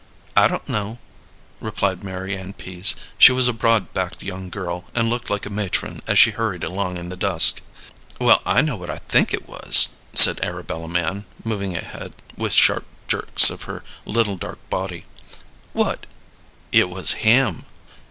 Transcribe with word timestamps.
"I 0.35 0.47
don't 0.47 0.67
know," 0.67 0.97
replied 1.59 2.03
Mary 2.03 2.35
Ann 2.35 2.53
Pease. 2.53 2.95
She 3.19 3.31
was 3.31 3.47
a 3.47 3.53
broad 3.53 3.93
backed 3.93 4.23
young 4.23 4.49
girl, 4.49 4.85
and 4.95 5.11
looked 5.11 5.29
like 5.29 5.45
a 5.45 5.49
matron 5.51 6.01
as 6.07 6.17
she 6.17 6.31
hurried 6.31 6.63
along 6.63 6.97
in 6.97 7.09
the 7.09 7.15
dusk. 7.15 7.61
"Well, 8.19 8.41
I 8.43 8.61
know 8.61 8.75
what 8.75 8.89
I 8.89 8.95
think 8.97 9.31
it 9.31 9.47
was," 9.47 9.89
said 10.11 10.39
Arabella 10.41 10.87
Mann, 10.87 11.25
moving 11.43 11.77
ahead 11.77 12.13
with 12.35 12.53
sharp 12.53 12.85
jerks 13.07 13.51
of 13.51 13.65
her 13.65 13.83
little 14.03 14.37
dark 14.37 14.57
body. 14.71 15.05
"What?" 15.73 16.07
"It 16.71 16.89
was 16.89 17.11
him." 17.11 17.65